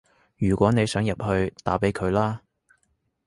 [0.39, 2.41] 如果你想入去，打畀佢啦